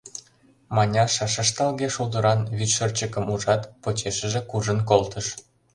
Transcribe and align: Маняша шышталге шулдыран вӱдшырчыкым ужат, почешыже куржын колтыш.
Маняша 0.75 1.25
шышталге 1.33 1.87
шулдыран 1.95 2.41
вӱдшырчыкым 2.57 3.25
ужат, 3.33 3.61
почешыже 3.81 4.41
куржын 4.49 4.79
колтыш. 4.89 5.27